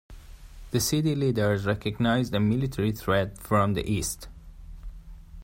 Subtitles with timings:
[0.71, 4.29] The city leaders recognized a military threat from the east.